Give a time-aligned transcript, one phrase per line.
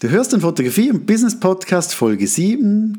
[0.00, 2.98] Du hörst den Fotografie- und Business Podcast Folge 7,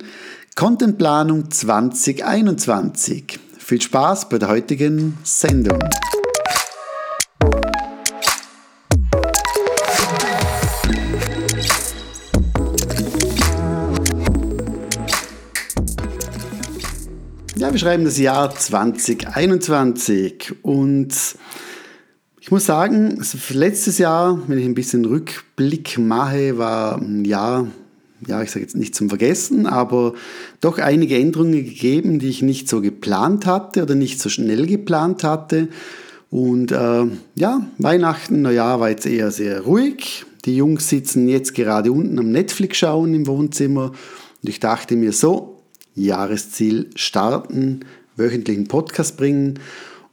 [0.57, 3.40] Contentplanung 2021.
[3.57, 5.79] Viel Spaß bei der heutigen Sendung.
[17.55, 21.16] Ja, wir schreiben das Jahr 2021 und
[22.41, 27.67] ich muss sagen, letztes Jahr, wenn ich ein bisschen Rückblick mache, war ein Jahr,
[28.25, 30.13] ja, ich sage jetzt nicht zum Vergessen, aber
[30.61, 35.23] doch einige Änderungen gegeben, die ich nicht so geplant hatte oder nicht so schnell geplant
[35.23, 35.67] hatte.
[36.30, 40.25] Und äh, ja, Weihnachten, Neujahr war jetzt eher sehr ruhig.
[40.45, 43.91] Die Jungs sitzen jetzt gerade unten am Netflix schauen im Wohnzimmer.
[44.41, 45.61] Und ich dachte mir so,
[45.95, 47.81] Jahresziel starten,
[48.16, 49.59] wöchentlichen Podcast bringen.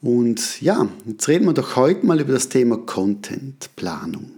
[0.06, 4.30] Und ja, jetzt reden wir doch heute mal über das Thema Contentplanung.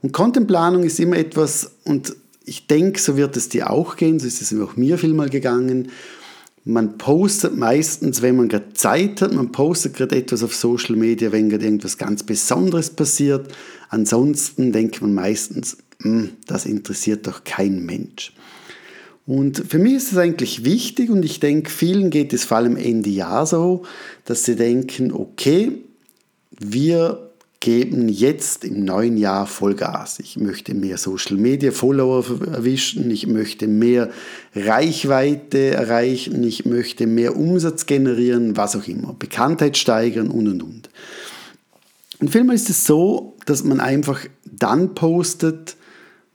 [0.00, 4.28] Und Contentplanung ist immer etwas, und ich denke, so wird es dir auch gehen, so
[4.28, 5.88] ist es auch mir vielmal gegangen.
[6.64, 11.32] Man postet meistens, wenn man gerade Zeit hat, man postet gerade etwas auf Social Media,
[11.32, 13.52] wenn gerade irgendwas ganz Besonderes passiert.
[13.88, 18.32] Ansonsten denkt man meistens, hm, das interessiert doch kein Mensch.
[19.26, 22.76] Und für mich ist es eigentlich wichtig und ich denke, vielen geht es vor allem
[22.76, 23.84] Ende Jahr so,
[24.24, 25.78] dass sie denken, okay,
[26.58, 30.18] wir geben jetzt im neuen Jahr Vollgas.
[30.18, 34.10] Ich möchte mehr Social Media Follower erwischen, ich möchte mehr
[34.56, 40.90] Reichweite erreichen, ich möchte mehr Umsatz generieren, was auch immer, Bekanntheit steigern und und und.
[42.18, 45.76] Und vielmal ist es so, dass man einfach dann postet,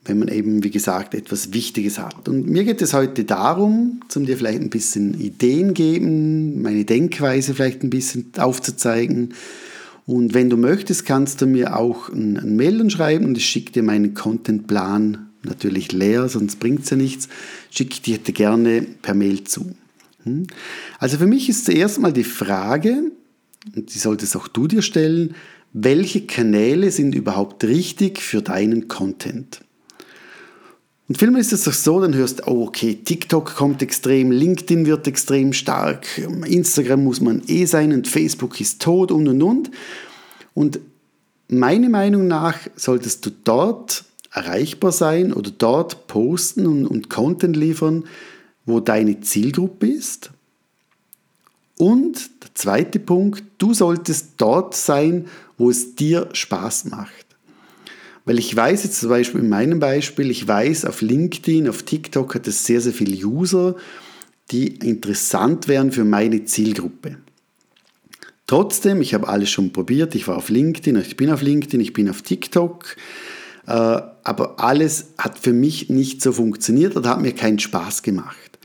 [0.08, 2.28] wenn man eben, wie gesagt, etwas Wichtiges hat.
[2.28, 7.54] Und mir geht es heute darum, zum dir vielleicht ein bisschen Ideen geben, meine Denkweise
[7.54, 9.34] vielleicht ein bisschen aufzuzeigen.
[10.06, 13.84] Und wenn du möchtest, kannst du mir auch ein, Mail schreiben und ich schicke dir
[13.84, 17.28] meinen Contentplan natürlich leer, sonst bringt es ja nichts.
[17.72, 19.72] Schicke dir gerne per Mail zu.
[20.24, 20.48] Hm?
[21.00, 23.12] Also für mich ist zuerst mal die Frage,
[23.76, 25.36] und die solltest auch du dir stellen,
[25.74, 29.62] welche Kanäle sind überhaupt richtig für deinen Content?
[31.08, 34.86] Und vielmehr ist es doch so, dann hörst du, oh, okay, TikTok kommt extrem, LinkedIn
[34.86, 36.06] wird extrem stark,
[36.46, 39.72] Instagram muss man eh sein und Facebook ist tot und und und.
[40.54, 40.80] Und
[41.48, 48.04] meiner Meinung nach solltest du dort erreichbar sein oder dort posten und, und Content liefern,
[48.66, 50.32] wo deine Zielgruppe ist.
[51.78, 57.27] Und der zweite Punkt, du solltest dort sein, wo es dir Spaß macht.
[58.28, 62.36] Weil ich weiß jetzt zum Beispiel in meinem Beispiel, ich weiß, auf LinkedIn, auf TikTok
[62.36, 63.78] hat es sehr, sehr viele User,
[64.52, 67.20] die interessant wären für meine Zielgruppe.
[68.46, 71.94] Trotzdem, ich habe alles schon probiert, ich war auf LinkedIn, ich bin auf LinkedIn, ich
[71.94, 72.98] bin auf TikTok,
[73.66, 78.60] äh, aber alles hat für mich nicht so funktioniert oder hat mir keinen Spaß gemacht.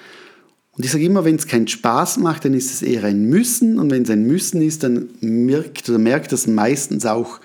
[0.72, 3.78] Und ich sage immer, wenn es keinen Spaß macht, dann ist es eher ein Müssen
[3.78, 7.38] und wenn es ein Müssen ist, dann merkt oder merkt das meistens auch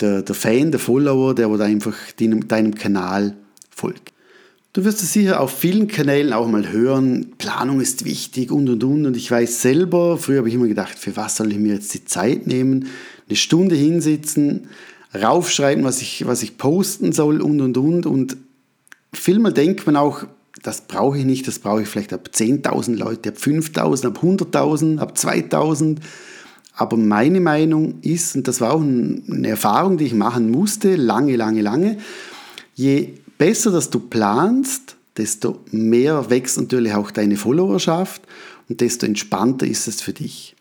[0.00, 3.36] der, der Fan, der Follower, der oder einfach deinem, deinem Kanal
[3.70, 4.12] folgt.
[4.72, 8.84] Du wirst es sicher auf vielen Kanälen auch mal hören, Planung ist wichtig und und
[8.84, 9.06] und.
[9.06, 11.92] Und ich weiß selber, früher habe ich immer gedacht, für was soll ich mir jetzt
[11.92, 12.86] die Zeit nehmen?
[13.28, 14.68] Eine Stunde hinsitzen,
[15.12, 18.06] raufschreiben, was ich, was ich posten soll und und und.
[18.06, 18.36] Und
[19.12, 20.24] vielmal denkt man auch,
[20.62, 24.98] das brauche ich nicht, das brauche ich vielleicht ab 10.000 Leute, ab 5.000, ab 100.000,
[24.98, 25.96] ab 2.000.
[26.74, 31.36] Aber meine Meinung ist, und das war auch eine Erfahrung, die ich machen musste, lange,
[31.36, 31.98] lange, lange,
[32.74, 38.22] je besser, dass du planst, desto mehr wächst natürlich auch deine Followerschaft
[38.68, 40.56] und desto entspannter ist es für dich.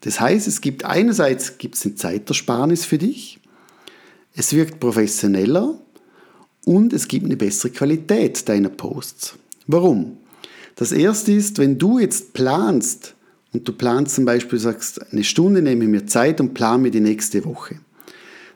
[0.00, 3.38] Das heißt, es gibt einerseits gibt es eine Zeitersparnis für dich,
[4.34, 5.78] es wirkt professioneller
[6.64, 9.34] und es gibt eine bessere Qualität deiner Posts.
[9.66, 10.18] Warum?
[10.76, 13.14] Das erste ist, wenn du jetzt planst,
[13.52, 16.90] und du planst zum Beispiel, sagst, eine Stunde nehme ich mir Zeit und plane mir
[16.90, 17.76] die nächste Woche,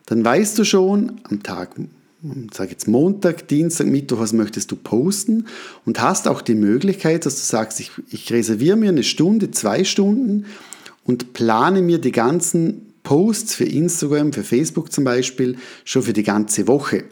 [0.07, 1.77] dann weißt du schon am Tag,
[2.53, 5.47] sag jetzt Montag, Dienstag, Mittwoch, was möchtest du posten
[5.84, 9.84] und hast auch die Möglichkeit, dass du sagst, ich, ich reserviere mir eine Stunde, zwei
[9.84, 10.47] Stunden
[11.04, 16.25] und plane mir die ganzen Posts für Instagram, für Facebook zum Beispiel, schon für die
[16.25, 17.04] ganze Woche.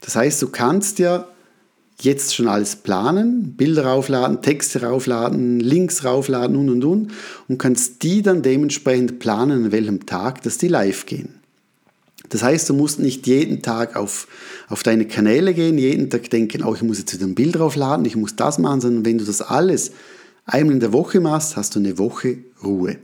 [0.00, 1.28] Das heißt, du kannst ja
[2.00, 7.12] jetzt schon alles planen, Bilder raufladen, Texte raufladen, Links raufladen und und und
[7.48, 11.40] und kannst die dann dementsprechend planen, an welchem Tag, dass die live gehen.
[12.28, 14.26] Das heißt, du musst nicht jeden Tag auf,
[14.68, 18.04] auf deine Kanäle gehen, jeden Tag denken, oh, ich muss jetzt wieder ein Bild raufladen,
[18.04, 19.92] ich muss das machen, sondern wenn du das alles
[20.44, 22.96] einmal in der Woche machst, hast du eine Woche Ruhe.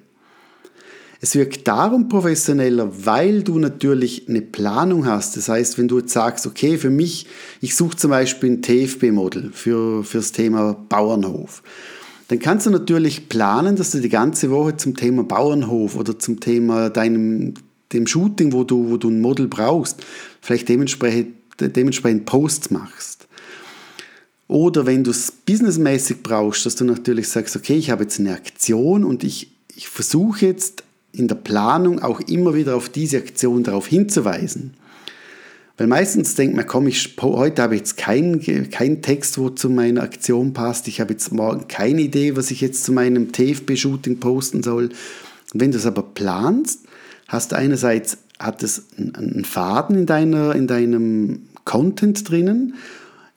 [1.23, 5.37] Es wirkt darum professioneller, weil du natürlich eine Planung hast.
[5.37, 7.27] Das heißt, wenn du jetzt sagst, okay, für mich,
[7.61, 11.63] ich suche zum Beispiel ein TFB-Model für, für das Thema Bauernhof
[12.33, 16.41] dann kannst du natürlich planen, dass du die ganze Woche zum Thema Bauernhof oder zum
[16.41, 17.53] Thema deinem
[17.93, 19.99] dem Shooting, wo du, wo du ein Model brauchst,
[20.41, 23.29] vielleicht dementsprechend, dementsprechend Posts machst.
[24.49, 28.33] Oder wenn du es businessmäßig brauchst, dass du natürlich sagst, okay, ich habe jetzt eine
[28.33, 33.63] Aktion und ich, ich versuche jetzt in der Planung auch immer wieder auf diese Aktion
[33.63, 34.75] darauf hinzuweisen.
[35.77, 39.71] Weil meistens denkt man, komm, ich, heute habe ich jetzt keinen kein Text, wo zu
[39.71, 40.87] meiner Aktion passt.
[40.87, 44.91] Ich habe jetzt morgen keine Idee, was ich jetzt zu meinem TFB-Shooting posten soll.
[45.53, 46.81] Und wenn du es aber planst,
[47.29, 52.75] hast du einerseits hat es einen Faden in, deiner, in deinem Content drinnen.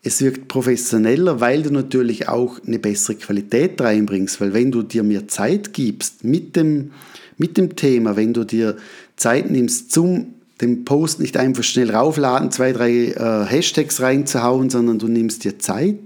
[0.02, 4.42] Es wirkt professioneller, weil du natürlich auch eine bessere Qualität reinbringst.
[4.42, 6.92] Weil wenn du dir mehr Zeit gibst mit dem,
[7.38, 8.78] mit dem Thema, wenn du dir
[9.16, 15.00] Zeit nimmst zum den Post nicht einfach schnell raufladen, zwei, drei äh, Hashtags reinzuhauen, sondern
[15.00, 16.00] du nimmst dir Zeit,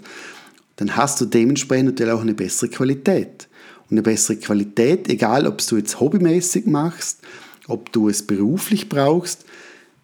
[0.77, 3.47] dann hast du dementsprechend natürlich auch eine bessere Qualität.
[3.89, 7.19] Und eine bessere Qualität, egal ob du jetzt hobbymäßig machst,
[7.67, 9.45] ob du es beruflich brauchst,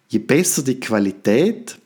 [0.08, 1.78] je besser die Qualität,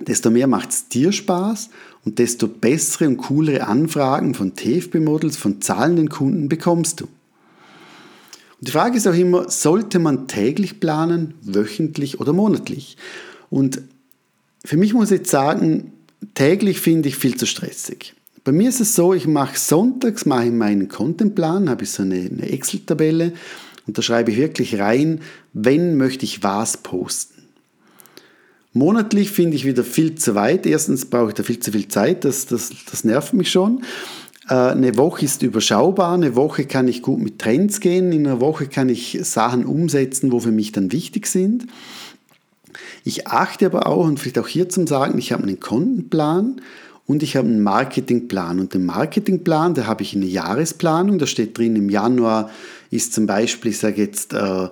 [0.00, 1.70] desto mehr macht es dir Spaß
[2.04, 7.08] und desto bessere und coolere Anfragen von TFB-Models, von zahlenden Kunden bekommst du.
[8.60, 12.98] Und die Frage ist auch immer, sollte man täglich planen, wöchentlich oder monatlich?
[13.48, 13.80] Und
[14.64, 15.92] für mich muss ich jetzt sagen,
[16.34, 18.14] täglich finde ich viel zu stressig.
[18.44, 22.02] Bei mir ist es so, ich mache sonntags mache ich meinen Contentplan, habe ich so
[22.02, 23.32] eine, eine Excel-Tabelle
[23.86, 25.20] und da schreibe ich wirklich rein,
[25.54, 27.42] wenn möchte ich was posten.
[28.72, 30.64] Monatlich finde ich wieder viel zu weit.
[30.64, 33.82] Erstens brauche ich da viel zu viel Zeit, das, das, das nervt mich schon.
[34.50, 38.40] Äh, eine Woche ist überschaubar, eine Woche kann ich gut mit Trends gehen, in einer
[38.40, 41.66] Woche kann ich Sachen umsetzen, wo für mich dann wichtig sind.
[43.04, 46.60] Ich achte aber auch, und vielleicht auch hier zum Sagen, ich habe einen Kontenplan
[47.06, 48.60] und ich habe einen Marketingplan.
[48.60, 52.50] Und den Marketingplan, da habe ich eine Jahresplanung, da steht drin, im Januar
[52.90, 54.68] ist zum Beispiel, ich sage jetzt, äh,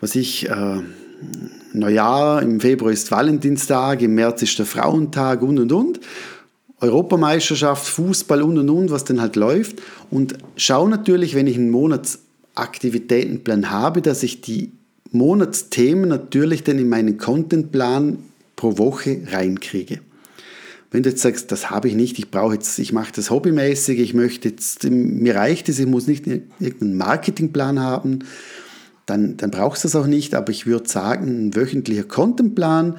[0.00, 0.80] was ich, äh,
[1.72, 6.00] Neujahr, im Februar ist Valentinstag, im März ist der Frauentag und und und.
[6.80, 9.82] Europameisterschaft, Fußball und und und, was denn halt läuft.
[10.10, 14.72] Und schau natürlich, wenn ich einen Monatsaktivitätenplan habe, dass ich die
[15.10, 18.18] Monatsthemen natürlich dann in meinen Contentplan
[18.56, 20.00] pro Woche reinkriege.
[20.90, 23.98] Wenn du jetzt sagst, das habe ich nicht, ich brauche jetzt, ich mache das hobbymäßig,
[23.98, 28.20] ich möchte jetzt, mir reicht es, ich muss nicht irgendeinen Marketingplan haben,
[29.04, 30.34] dann, dann brauchst du das auch nicht.
[30.34, 32.96] Aber ich würde sagen, ein wöchentlicher Contentplan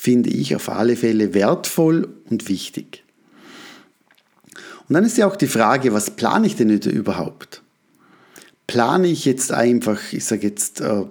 [0.00, 3.04] finde ich auf alle Fälle wertvoll und wichtig.
[4.88, 7.60] Und dann ist ja auch die Frage, was plane ich denn überhaupt?
[8.66, 11.04] Plane ich jetzt einfach, ich sage jetzt, äh,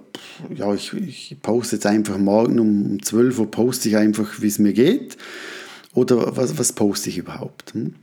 [0.56, 4.58] ja, ich, ich, poste jetzt einfach morgen um 12 Uhr, poste ich einfach, wie es
[4.58, 5.16] mir geht?
[5.94, 7.74] Oder was, was poste ich überhaupt?
[7.74, 7.94] Hm?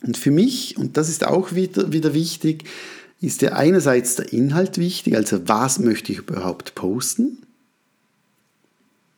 [0.00, 2.64] Und für mich, und das ist auch wieder, wieder wichtig,
[3.20, 7.42] ist ja einerseits der Inhalt wichtig, also was möchte ich überhaupt posten?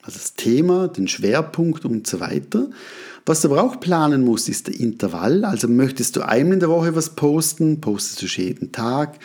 [0.05, 2.69] Also das Thema, den Schwerpunkt und so weiter.
[3.25, 5.45] Was du aber auch planen musst, ist der Intervall.
[5.45, 9.19] Also möchtest du einmal in der Woche was posten, postest du jeden Tag,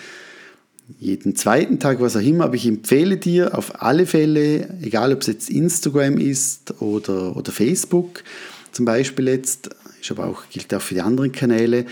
[0.98, 2.46] jeden zweiten Tag, was auch immer.
[2.46, 7.52] Aber ich empfehle dir auf alle Fälle, egal ob es jetzt Instagram ist oder, oder
[7.52, 8.24] Facebook,
[8.72, 9.70] zum Beispiel jetzt,
[10.02, 11.86] ist aber auch, gilt auch für die anderen Kanäle,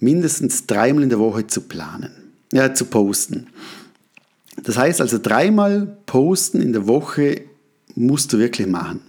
[0.00, 2.10] mindestens dreimal in der Woche zu planen,
[2.52, 3.46] ja, zu posten.
[4.64, 7.42] Das heißt also dreimal posten in der Woche
[7.94, 9.00] musst du wirklich machen.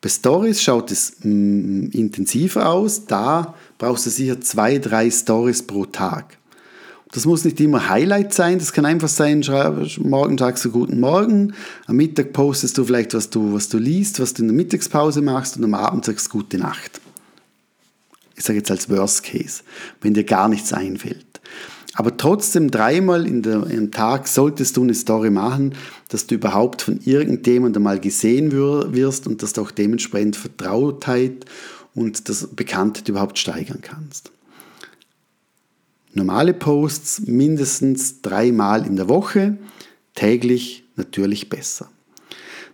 [0.00, 3.06] Bei Stories schaut es mm, intensiver aus.
[3.06, 6.36] Da brauchst du sicher zwei, drei Stories pro Tag.
[7.12, 9.44] Das muss nicht immer Highlight sein, das kann einfach sein,
[9.98, 11.54] morgen sagst du guten Morgen,
[11.86, 15.22] am Mittag postest du vielleicht, was du, was du liest, was du in der Mittagspause
[15.22, 17.00] machst und am Abend sagst gute Nacht.
[18.34, 19.62] Ich sage jetzt als Worst Case,
[20.00, 21.40] wenn dir gar nichts einfällt.
[21.94, 25.74] Aber trotzdem dreimal in der, im Tag solltest du eine Story machen,
[26.08, 31.44] dass du überhaupt von irgendjemandem mal gesehen wirst und dass du auch dementsprechend Vertrautheit
[31.94, 34.32] und das Bekanntheit überhaupt steigern kannst.
[36.12, 39.58] Normale Posts mindestens dreimal in der Woche,
[40.14, 41.88] täglich natürlich besser.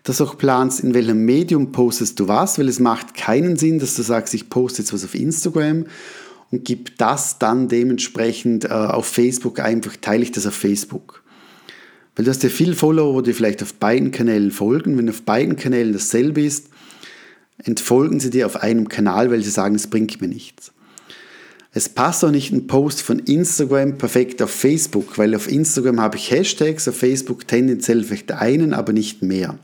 [0.03, 3.79] Dass du auch planst, in welchem Medium postest du was, weil es macht keinen Sinn,
[3.79, 5.85] dass du sagst, ich poste jetzt was auf Instagram
[6.51, 11.23] und gebe das dann dementsprechend äh, auf Facebook einfach, teile ich das auf Facebook.
[12.17, 14.99] Weil du hast ja viele Follower, die vielleicht auf beiden Kanälen folgen.
[14.99, 16.67] Wenn auf beiden Kanälen dasselbe ist,
[17.65, 20.73] entfolgen sie dir auf einem Kanal, weil sie sagen, es bringt mir nichts.
[21.73, 26.17] Es passt auch nicht ein Post von Instagram perfekt auf Facebook, weil auf Instagram habe
[26.17, 29.57] ich Hashtags, auf Facebook tendenziell vielleicht einen, aber nicht mehr.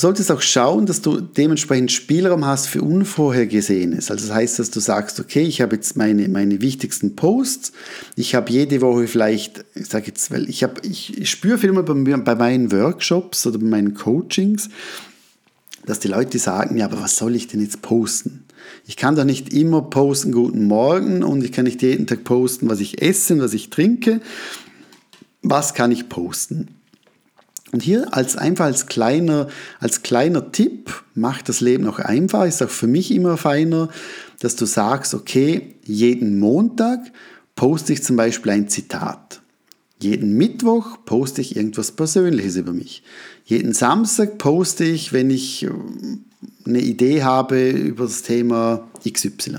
[0.00, 4.10] Solltest auch schauen, dass du dementsprechend Spielraum hast für Unvorhergesehenes.
[4.10, 7.72] Also das heißt, dass du sagst, okay, ich habe jetzt meine, meine wichtigsten Posts,
[8.16, 11.82] ich habe jede Woche vielleicht, ich sage jetzt, weil ich habe, ich spüre viel mal
[11.82, 14.70] bei, bei meinen Workshops oder bei meinen Coachings,
[15.84, 18.44] dass die Leute sagen, ja, aber was soll ich denn jetzt posten?
[18.86, 22.70] Ich kann doch nicht immer posten, guten Morgen und ich kann nicht jeden Tag posten,
[22.70, 24.22] was ich esse und was ich trinke.
[25.42, 26.79] Was kann ich posten?
[27.72, 29.48] Und hier als einfach als kleiner,
[29.78, 33.88] als kleiner Tipp macht das Leben auch einfach, ist auch für mich immer feiner,
[34.40, 37.00] dass du sagst, okay, jeden Montag
[37.54, 39.40] poste ich zum Beispiel ein Zitat.
[40.00, 43.02] Jeden Mittwoch poste ich irgendwas Persönliches über mich.
[43.44, 45.70] Jeden Samstag poste ich, wenn ich äh,
[46.64, 49.58] eine Idee habe über das Thema XY.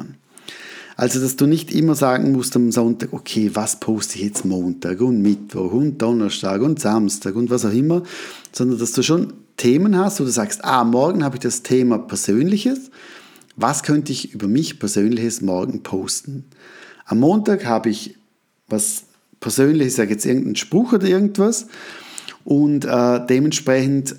[0.96, 5.02] Also, dass du nicht immer sagen musst am Sonntag, okay, was poste ich jetzt Montag
[5.02, 8.04] und Mittwoch und Donnerstag und Samstag und was auch immer,
[8.52, 11.98] sondern dass du schon Themen hast, wo du sagst, ah, morgen habe ich das Thema
[11.98, 12.92] Persönliches.
[13.56, 16.46] Was könnte ich über mich Persönliches morgen posten?
[17.06, 18.18] Am Montag habe ich
[18.68, 19.04] was
[19.40, 21.68] persönlich, ich sage jetzt irgendeinen Spruch oder irgendwas
[22.44, 24.16] und äh, dementsprechend,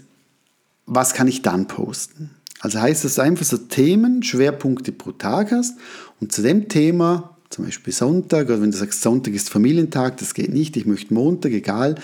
[0.87, 2.31] was kann ich dann posten?
[2.63, 5.77] Also heißt das einfach so Themen, Schwerpunkte pro Tag hast
[6.21, 10.33] und zu dem Thema, zum Beispiel Sonntag, oder wenn du sagst, Sonntag ist Familientag, das
[10.33, 11.97] geht nicht, ich möchte Montag, egal,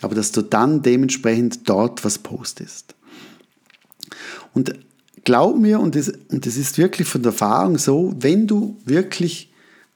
[0.00, 2.94] aber dass du dann dementsprechend dort was postest.
[4.54, 4.78] Und
[5.24, 9.52] glaub mir, und das, und das ist wirklich von der Erfahrung so, wenn du wirklich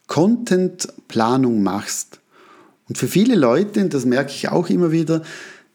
[0.08, 2.18] Contentplanung machst,
[2.88, 5.22] und für viele Leute, und das merke ich auch immer wieder,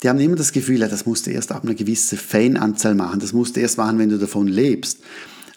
[0.04, 3.22] die haben immer das Gefühl, ja, das musst du erst ab einer gewissen Fananzahl machen,
[3.22, 5.00] das musst du erst machen, wenn du davon lebst.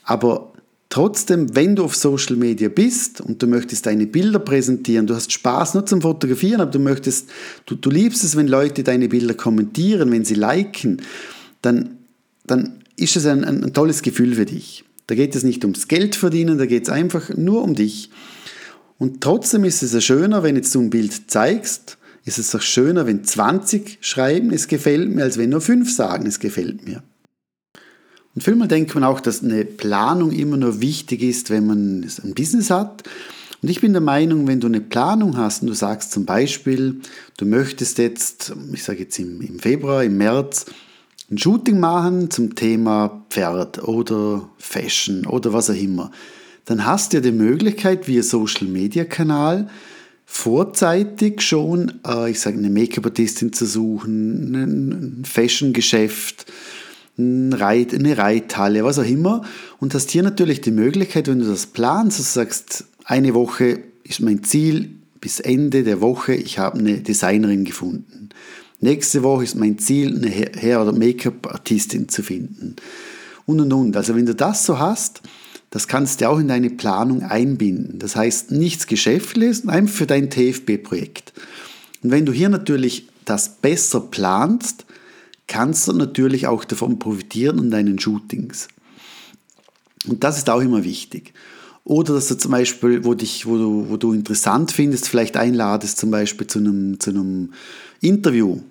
[0.04, 0.52] Aber
[0.88, 5.32] trotzdem, wenn du auf Social Media bist und du möchtest deine Bilder präsentieren, du hast
[5.32, 7.28] Spaß nur zum Fotografieren, aber du möchtest,
[7.66, 11.02] du, du liebst es, wenn Leute deine Bilder kommentieren, wenn sie liken,
[11.62, 11.96] dann,
[12.46, 14.84] dann ist es ein, ein, ein tolles Gefühl für dich.
[15.08, 18.10] Da geht es nicht ums Geld verdienen, da geht es einfach nur um dich.
[18.98, 22.60] Und trotzdem ist es ja schöner, wenn jetzt du ein Bild zeigst, ist es doch
[22.60, 27.02] schöner, wenn 20 schreiben, es gefällt mir, als wenn nur 5 sagen, es gefällt mir.
[28.34, 32.34] Und vielmal denkt man auch, dass eine Planung immer nur wichtig ist, wenn man ein
[32.34, 33.04] Business hat.
[33.62, 37.00] Und ich bin der Meinung, wenn du eine Planung hast und du sagst zum Beispiel,
[37.38, 40.66] du möchtest jetzt, ich sage jetzt im, Februar, im März,
[41.30, 46.10] ein Shooting machen zum Thema Pferd oder Fashion oder was auch immer,
[46.64, 49.70] dann hast du ja die Möglichkeit via Social Media Kanal
[50.26, 56.46] vorzeitig schon, äh, ich sage, eine Make-up-Artistin zu suchen, ein Fashion-Geschäft,
[57.16, 59.42] eine Reithalle, was auch immer.
[59.78, 63.78] Und hast hier natürlich die Möglichkeit, wenn du das planst, dass du sagst, eine Woche
[64.04, 64.90] ist mein Ziel,
[65.20, 68.28] bis Ende der Woche, ich habe eine Designerin gefunden.
[68.80, 72.76] Nächste Woche ist mein Ziel, eine Hair- oder Make-up-Artistin zu finden.
[73.46, 73.96] Und und und.
[73.96, 75.22] Also wenn du das so hast,
[75.76, 77.98] das kannst du auch in deine Planung einbinden.
[77.98, 81.34] Das heißt, nichts Geschäftliches, einfach für dein TFB-Projekt.
[82.02, 84.86] Und wenn du hier natürlich das besser planst,
[85.46, 88.68] kannst du natürlich auch davon profitieren in deinen Shootings.
[90.06, 91.34] Und das ist auch immer wichtig.
[91.84, 95.98] Oder dass du zum Beispiel, wo, dich, wo, du, wo du interessant findest, vielleicht einladest
[95.98, 97.52] zum Beispiel zu einem, zu einem
[98.00, 98.62] Interview,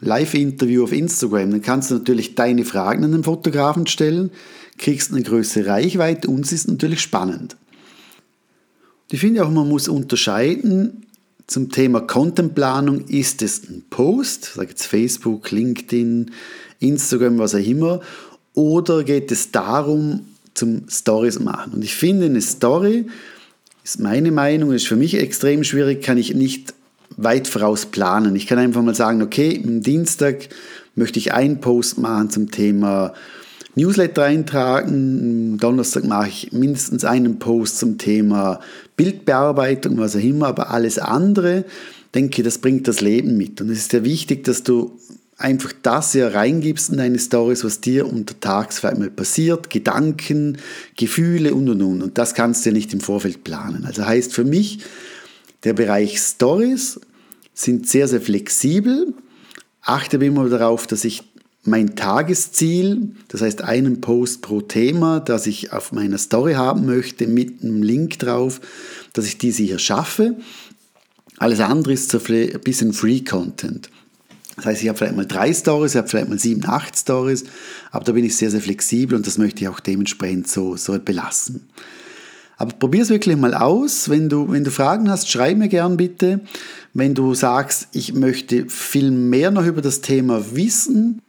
[0.00, 1.50] Live-Interview auf Instagram.
[1.50, 4.30] Dann kannst du natürlich deine Fragen an den Fotografen stellen
[4.80, 7.56] kriegst eine größere Reichweite und es ist natürlich spannend.
[9.10, 11.06] Ich finde auch, man muss unterscheiden
[11.46, 13.06] zum Thema Contentplanung.
[13.06, 16.30] Ist es ein Post, sage jetzt Facebook, LinkedIn,
[16.78, 18.00] Instagram, was auch immer,
[18.54, 20.20] oder geht es darum,
[20.54, 21.74] zum Stories machen?
[21.74, 23.06] Und ich finde, eine Story,
[23.84, 26.72] ist meine Meinung, ist für mich extrem schwierig, kann ich nicht
[27.22, 28.34] weit voraus planen.
[28.36, 30.48] Ich kann einfach mal sagen, okay, am Dienstag
[30.94, 33.12] möchte ich einen Post machen zum Thema
[33.74, 35.52] Newsletter eintragen.
[35.52, 38.60] Am Donnerstag mache ich mindestens einen Post zum Thema
[38.96, 41.64] Bildbearbeitung, was auch immer, aber alles andere,
[42.14, 43.60] denke das bringt das Leben mit.
[43.60, 44.98] Und es ist ja wichtig, dass du
[45.36, 50.58] einfach das ja reingibst in deine Stories, was dir untertags vielleicht mal passiert, Gedanken,
[50.96, 52.02] Gefühle und und und.
[52.02, 53.86] Und das kannst du ja nicht im Vorfeld planen.
[53.86, 54.80] Also heißt für mich,
[55.64, 57.00] der Bereich Stories
[57.62, 59.14] sind sehr, sehr flexibel.
[59.82, 61.22] Achte immer darauf, dass ich
[61.62, 67.26] mein Tagesziel, das heißt einen Post pro Thema, das ich auf meiner Story haben möchte,
[67.26, 68.60] mit einem Link drauf,
[69.12, 70.36] dass ich diese hier schaffe.
[71.36, 73.90] Alles andere ist ein bisschen Free Content.
[74.56, 77.44] Das heißt, ich habe vielleicht mal drei Stories, ich habe vielleicht mal sieben, acht Stories,
[77.90, 80.98] aber da bin ich sehr, sehr flexibel und das möchte ich auch dementsprechend so, so
[80.98, 81.68] belassen.
[82.60, 84.10] Aber probier es wirklich mal aus.
[84.10, 86.40] Wenn du, wenn du Fragen hast, schreib mir gern bitte.
[86.92, 91.22] Wenn du sagst, ich möchte viel mehr noch über das Thema wissen,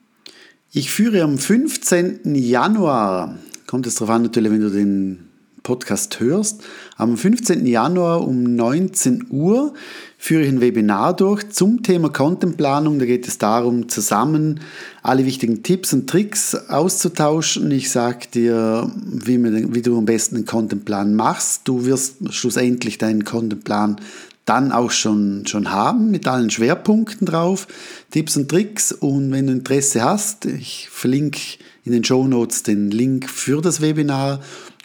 [0.74, 2.36] ich führe am 15.
[2.36, 5.31] Januar, kommt es darauf an natürlich, wenn du den
[5.72, 6.62] Podcast hörst,
[6.98, 7.66] am 15.
[7.66, 9.74] Januar um 19 Uhr
[10.18, 13.00] führe ich ein Webinar durch zum Thema Contentplanung.
[13.00, 14.60] Da geht es darum, zusammen
[15.02, 17.72] alle wichtigen Tipps und Tricks auszutauschen.
[17.72, 19.42] Ich sage dir, wie,
[19.74, 21.62] wie, du am besten einen Contentplan machst.
[21.64, 23.96] Du wirst schlussendlich deinen Contentplan
[24.44, 27.68] dann auch schon, schon haben mit allen Schwerpunkten drauf,
[28.10, 28.92] Tipps und Tricks.
[28.92, 31.40] Und wenn du Interesse hast, ich verlinke
[31.84, 34.40] in den Show Notes den Link für das Webinar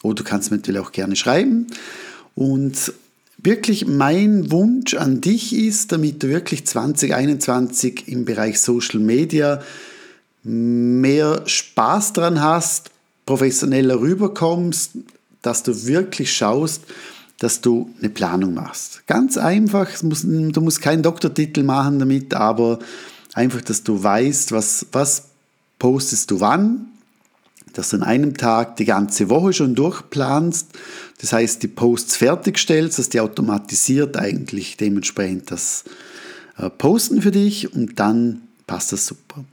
[0.06, 1.66] oder du kannst mir natürlich auch gerne schreiben.
[2.34, 2.92] Und
[3.38, 9.62] wirklich mein Wunsch an dich ist, damit du wirklich 2021 im Bereich Social Media
[10.42, 12.90] mehr Spaß dran hast,
[13.26, 14.92] professioneller rüberkommst,
[15.42, 16.82] dass du wirklich schaust,
[17.38, 19.06] dass du eine Planung machst.
[19.06, 22.78] Ganz einfach, du musst keinen Doktortitel machen damit, aber
[23.34, 25.24] einfach, dass du weißt, was, was
[25.78, 26.86] postest du wann,
[27.76, 30.68] dass du an einem Tag die ganze Woche schon durchplanst,
[31.20, 35.84] das heißt die Posts fertigstellst, dass die automatisiert eigentlich dementsprechend das
[36.58, 39.44] äh, Posten für dich und dann passt das super.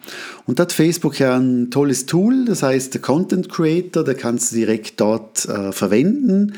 [0.45, 4.51] Und da hat Facebook ja ein tolles Tool, das heißt der Content Creator, da kannst
[4.51, 6.53] du direkt dort äh, verwenden.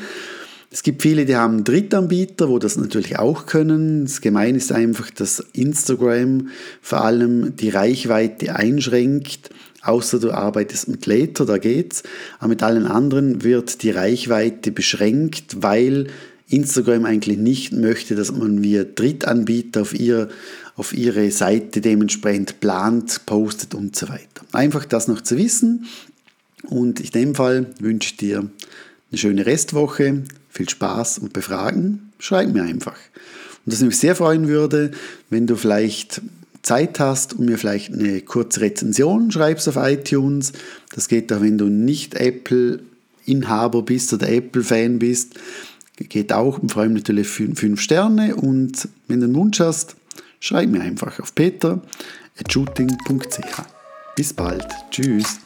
[0.70, 4.04] Es gibt viele, die haben Drittanbieter, wo das natürlich auch können.
[4.04, 6.48] Das Gemeine ist einfach, dass Instagram
[6.82, 9.50] vor allem die Reichweite einschränkt
[9.86, 12.02] außer du arbeitest mit Later, da geht's.
[12.38, 16.08] Aber mit allen anderen wird die Reichweite beschränkt, weil
[16.48, 20.28] Instagram eigentlich nicht möchte, dass man via Drittanbieter auf, ihr,
[20.76, 24.42] auf ihre Seite dementsprechend plant, postet und so weiter.
[24.52, 25.86] Einfach das noch zu wissen.
[26.64, 28.38] Und in dem Fall wünsche ich dir
[29.10, 32.12] eine schöne Restwoche, viel Spaß und Befragen.
[32.18, 32.96] Schreib mir einfach.
[33.64, 34.92] Und das mich sehr freuen würde,
[35.28, 36.22] wenn du vielleicht
[36.66, 40.52] Zeit hast und mir vielleicht eine kurze Rezension schreibst auf iTunes.
[40.94, 45.34] Das geht auch, wenn du nicht Apple-Inhaber bist oder Apple-Fan bist.
[45.96, 48.34] Geht auch, vor allem natürlich fünf Sterne.
[48.34, 49.94] Und wenn du einen Wunsch hast,
[50.40, 53.62] schreib mir einfach auf peter.shooting.ch.
[54.16, 54.66] Bis bald.
[54.90, 55.45] Tschüss.